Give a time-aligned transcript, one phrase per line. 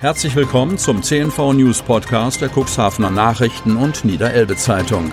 [0.00, 5.12] Herzlich willkommen zum CNV News Podcast der Cuxhavener Nachrichten und Niederelbe Zeitung.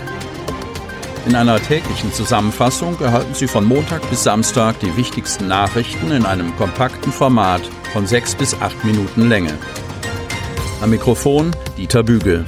[1.25, 6.55] In einer täglichen Zusammenfassung erhalten Sie von Montag bis Samstag die wichtigsten Nachrichten in einem
[6.55, 9.57] kompakten Format von sechs bis acht Minuten Länge.
[10.79, 12.45] Am Mikrofon Dieter Bügel.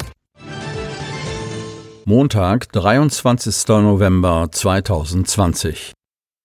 [2.06, 3.68] Montag, 23.
[3.68, 5.92] November 2020.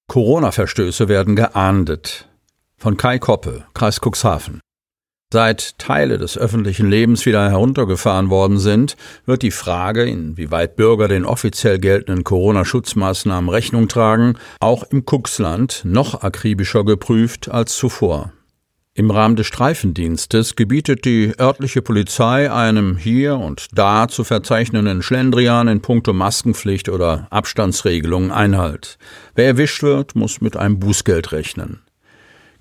[0.08, 2.28] Corona-Verstöße werden geahndet.
[2.76, 4.63] Von Kai Koppe, Kreis Cuxhaven.
[5.34, 11.24] Seit Teile des öffentlichen Lebens wieder heruntergefahren worden sind, wird die Frage, inwieweit Bürger den
[11.24, 18.32] offiziell geltenden Corona-Schutzmaßnahmen Rechnung tragen, auch im Cuxland noch akribischer geprüft als zuvor.
[18.94, 25.66] Im Rahmen des Streifendienstes gebietet die örtliche Polizei einem hier und da zu verzeichnenden Schlendrian
[25.66, 28.98] in puncto Maskenpflicht oder Abstandsregelungen Einhalt.
[29.34, 31.80] Wer erwischt wird, muss mit einem Bußgeld rechnen.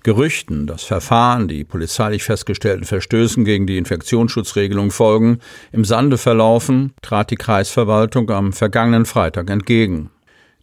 [0.04, 5.38] Gerüchten, dass Verfahren, die polizeilich festgestellten Verstößen gegen die Infektionsschutzregelung folgen,
[5.72, 10.10] im Sande verlaufen, trat die Kreisverwaltung am vergangenen Freitag entgegen.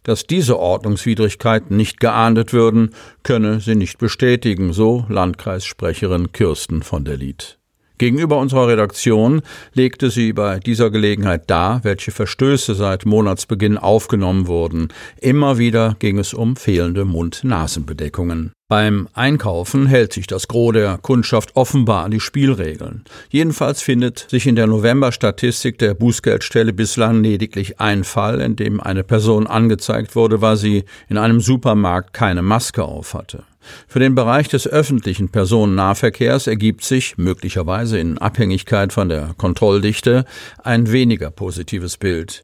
[0.04, 2.90] Dass diese Ordnungswidrigkeiten nicht geahndet würden,
[3.24, 7.58] könne sie nicht bestätigen, so Landkreissprecherin Kirsten von der Lied.
[7.98, 9.42] Gegenüber unserer Redaktion
[9.74, 14.88] legte sie bei dieser Gelegenheit dar, welche Verstöße seit Monatsbeginn aufgenommen wurden.
[15.20, 18.52] Immer wieder ging es um fehlende Mund-Nasen-Bedeckungen.
[18.68, 23.04] Beim Einkaufen hält sich das Gros der Kundschaft offenbar an die Spielregeln.
[23.28, 29.04] Jedenfalls findet sich in der November-Statistik der Bußgeldstelle bislang lediglich ein Fall, in dem eine
[29.04, 33.44] Person angezeigt wurde, weil sie in einem Supermarkt keine Maske aufhatte.
[33.88, 40.24] Für den Bereich des öffentlichen Personennahverkehrs ergibt sich, möglicherweise in Abhängigkeit von der Kontrolldichte,
[40.62, 42.42] ein weniger positives Bild.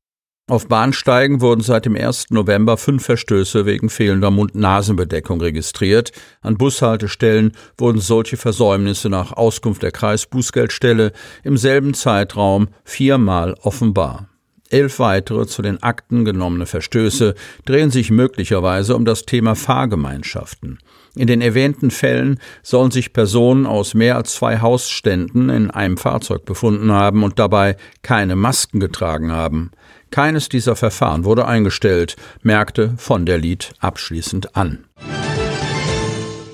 [0.51, 2.31] Auf Bahnsteigen wurden seit dem 1.
[2.31, 6.13] November fünf Verstöße wegen fehlender Mund-Nasen-Bedeckung registriert.
[6.41, 11.13] An Bushaltestellen wurden solche Versäumnisse nach Auskunft der Kreisbußgeldstelle
[11.45, 14.28] im selben Zeitraum viermal offenbar.
[14.71, 20.79] Elf weitere zu den Akten genommene Verstöße drehen sich möglicherweise um das Thema Fahrgemeinschaften.
[21.15, 26.45] In den erwähnten Fällen sollen sich Personen aus mehr als zwei Hausständen in einem Fahrzeug
[26.45, 29.71] befunden haben und dabei keine Masken getragen haben.
[30.11, 34.85] Keines dieser Verfahren wurde eingestellt, merkte von der Lied abschließend an.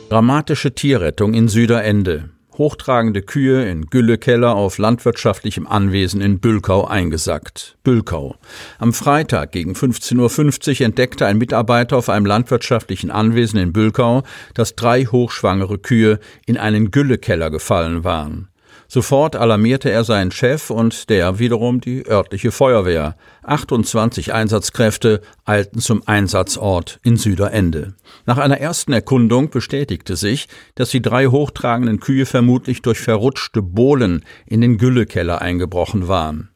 [0.08, 7.76] Dramatische Tierrettung in Süderende hochtragende Kühe in Güllekeller auf landwirtschaftlichem Anwesen in Bülkau eingesackt.
[7.84, 8.36] Bülkau.
[8.78, 14.22] Am Freitag gegen 15.50 Uhr entdeckte ein Mitarbeiter auf einem landwirtschaftlichen Anwesen in Bülkau,
[14.54, 18.48] dass drei hochschwangere Kühe in einen Güllekeller gefallen waren.
[18.94, 23.16] Sofort alarmierte er seinen Chef und der wiederum die örtliche Feuerwehr.
[23.42, 27.94] 28 Einsatzkräfte eilten zum Einsatzort in Süderende.
[28.24, 30.46] Nach einer ersten Erkundung bestätigte sich,
[30.76, 36.50] dass die drei hochtragenden Kühe vermutlich durch verrutschte Bohlen in den Güllekeller eingebrochen waren.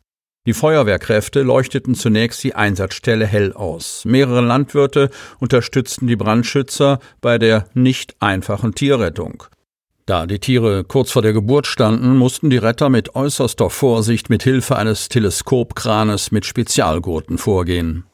[0.47, 4.05] Die Feuerwehrkräfte leuchteten zunächst die Einsatzstelle hell aus.
[4.05, 5.11] Mehrere Landwirte
[5.41, 9.43] unterstützten die Brandschützer bei der nicht einfachen Tierrettung.
[10.09, 14.43] Da die Tiere kurz vor der Geburt standen, mussten die Retter mit äußerster Vorsicht mit
[14.43, 18.05] Hilfe eines Teleskopkranes mit Spezialgurten vorgehen.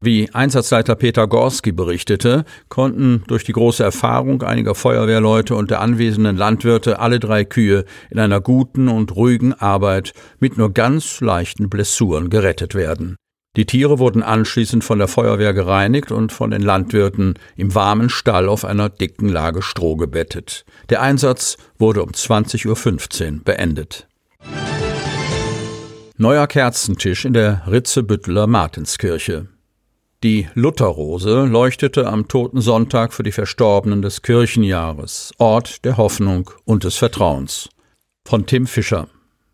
[0.00, 6.36] Wie Einsatzleiter Peter Gorski berichtete, konnten durch die große Erfahrung einiger Feuerwehrleute und der anwesenden
[6.36, 12.30] Landwirte alle drei Kühe in einer guten und ruhigen Arbeit mit nur ganz leichten Blessuren
[12.30, 13.14] gerettet werden.
[13.58, 18.48] Die Tiere wurden anschließend von der Feuerwehr gereinigt und von den Landwirten im warmen Stall
[18.48, 20.64] auf einer dicken Lage Stroh gebettet.
[20.90, 24.06] Der Einsatz wurde um 20.15 Uhr beendet.
[26.16, 29.48] Neuer Kerzentisch in der Ritzebütteler Martinskirche.
[30.22, 36.84] Die Lutherrose leuchtete am Toten Sonntag für die Verstorbenen des Kirchenjahres, Ort der Hoffnung und
[36.84, 37.70] des Vertrauens.
[38.24, 39.08] Von Tim Fischer,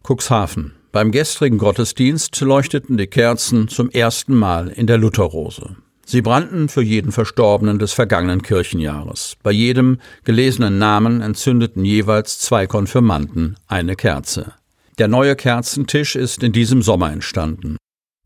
[0.06, 0.74] Cuxhaven.
[0.94, 5.74] Beim gestrigen Gottesdienst leuchteten die Kerzen zum ersten Mal in der Lutherrose.
[6.06, 9.36] Sie brannten für jeden Verstorbenen des vergangenen Kirchenjahres.
[9.42, 14.52] Bei jedem gelesenen Namen entzündeten jeweils zwei Konfirmanden eine Kerze.
[14.98, 17.76] Der neue Kerzentisch ist in diesem Sommer entstanden.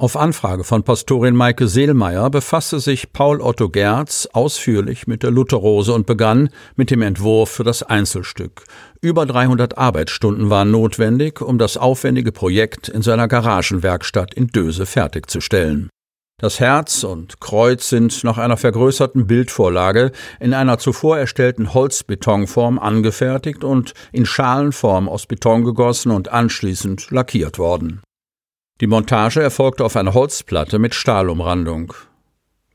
[0.01, 5.93] Auf Anfrage von Pastorin Maike Seelmeier befasste sich Paul Otto Gerz ausführlich mit der Lutherrose
[5.93, 8.63] und begann mit dem Entwurf für das Einzelstück.
[9.01, 15.91] Über 300 Arbeitsstunden waren notwendig, um das aufwendige Projekt in seiner Garagenwerkstatt in Döse fertigzustellen.
[16.41, 23.65] Das Herz und Kreuz sind nach einer vergrößerten Bildvorlage in einer zuvor erstellten Holzbetonform angefertigt
[23.65, 28.01] und in Schalenform aus Beton gegossen und anschließend lackiert worden.
[28.81, 31.95] Die Montage erfolgte auf einer Holzplatte mit Stahlumrandung.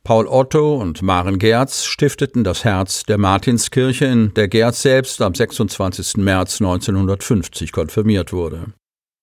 [0.03, 5.33] Paul Otto und Maren Gerz stifteten das Herz der Martinskirche, in der Gerz selbst am
[5.33, 6.17] 26.
[6.17, 8.73] März 1950 konfirmiert wurde.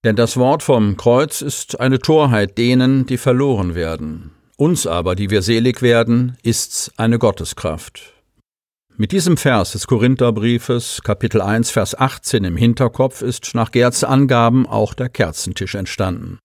[0.05, 4.31] Denn das Wort vom Kreuz ist eine Torheit denen, die verloren werden.
[4.57, 8.15] Uns aber, die wir selig werden, ist's eine Gotteskraft.
[8.97, 14.67] Mit diesem Vers des Korintherbriefes, Kapitel 1, Vers 18 im Hinterkopf, ist nach Gerz Angaben
[14.67, 16.39] auch der Kerzentisch entstanden.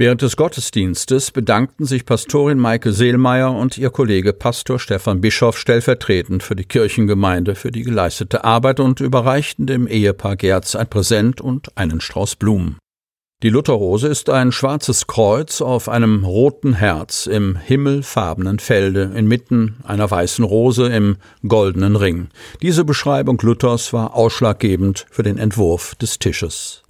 [0.00, 6.44] Während des Gottesdienstes bedankten sich Pastorin Maike Seelmeier und ihr Kollege Pastor Stefan Bischof stellvertretend
[6.44, 11.76] für die Kirchengemeinde für die geleistete Arbeit und überreichten dem Ehepaar Gerz ein Präsent und
[11.76, 12.78] einen Strauß Blumen.
[13.42, 20.08] Die Lutherrose ist ein schwarzes Kreuz auf einem roten Herz im himmelfarbenen Felde inmitten einer
[20.08, 21.16] weißen Rose im
[21.46, 22.28] goldenen Ring.
[22.62, 26.84] Diese Beschreibung Luthers war ausschlaggebend für den Entwurf des Tisches.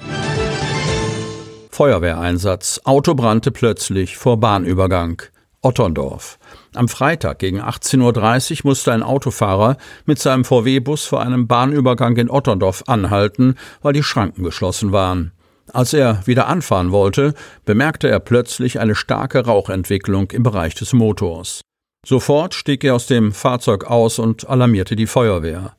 [1.79, 2.81] Feuerwehreinsatz.
[2.83, 5.23] Auto brannte plötzlich vor Bahnübergang.
[5.63, 6.41] Otterndorf.
[6.75, 12.31] Am Freitag gegen 18.30 Uhr musste ein Autofahrer mit seinem VW-Bus vor einem Bahnübergang in
[12.31, 15.31] Otterndorf anhalten, weil die Schranken geschlossen waren.
[15.73, 17.35] Als er wieder anfahren wollte,
[17.65, 21.61] bemerkte er plötzlich eine starke Rauchentwicklung im Bereich des Motors.
[22.05, 25.77] Sofort stieg er aus dem Fahrzeug aus und alarmierte die Feuerwehr.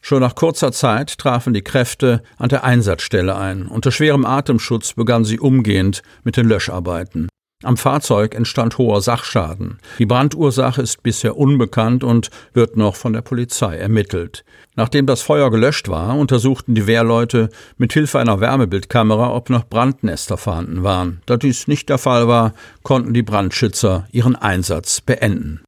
[0.00, 3.66] Schon nach kurzer Zeit trafen die Kräfte an der Einsatzstelle ein.
[3.66, 7.28] Unter schwerem Atemschutz begannen sie umgehend mit den Löscharbeiten.
[7.64, 9.80] Am Fahrzeug entstand hoher Sachschaden.
[9.98, 14.44] Die Brandursache ist bisher unbekannt und wird noch von der Polizei ermittelt.
[14.76, 20.36] Nachdem das Feuer gelöscht war, untersuchten die Wehrleute mit Hilfe einer Wärmebildkamera, ob noch Brandnester
[20.36, 21.20] vorhanden waren.
[21.26, 22.54] Da dies nicht der Fall war,
[22.84, 25.64] konnten die Brandschützer ihren Einsatz beenden.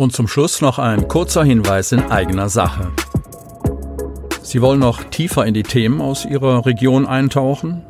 [0.00, 2.90] Und zum Schluss noch ein kurzer Hinweis in eigener Sache.
[4.40, 7.84] Sie wollen noch tiefer in die Themen aus Ihrer Region eintauchen?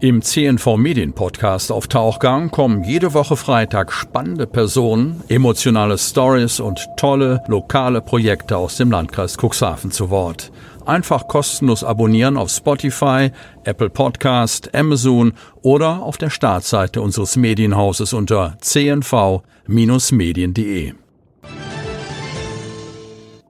[0.00, 6.88] Im CNV Medien Podcast auf Tauchgang kommen jede Woche Freitag spannende Personen, emotionale Stories und
[6.96, 10.50] tolle lokale Projekte aus dem Landkreis Cuxhaven zu Wort.
[10.86, 13.30] Einfach kostenlos abonnieren auf Spotify,
[13.64, 20.94] Apple Podcast, Amazon oder auf der Startseite unseres Medienhauses unter cnv-medien.de.